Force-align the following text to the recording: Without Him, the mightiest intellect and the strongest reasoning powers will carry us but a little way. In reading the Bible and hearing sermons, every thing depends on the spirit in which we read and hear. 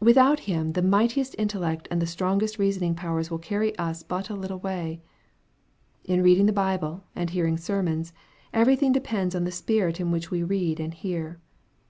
Without 0.00 0.40
Him, 0.48 0.72
the 0.72 0.80
mightiest 0.80 1.34
intellect 1.36 1.88
and 1.90 2.00
the 2.00 2.06
strongest 2.06 2.58
reasoning 2.58 2.94
powers 2.94 3.30
will 3.30 3.36
carry 3.36 3.76
us 3.76 4.02
but 4.02 4.30
a 4.30 4.34
little 4.34 4.58
way. 4.58 5.02
In 6.06 6.22
reading 6.22 6.46
the 6.46 6.54
Bible 6.54 7.04
and 7.14 7.28
hearing 7.28 7.58
sermons, 7.58 8.14
every 8.50 8.76
thing 8.76 8.92
depends 8.92 9.34
on 9.34 9.44
the 9.44 9.52
spirit 9.52 10.00
in 10.00 10.10
which 10.10 10.30
we 10.30 10.42
read 10.42 10.80
and 10.80 10.94
hear. 10.94 11.38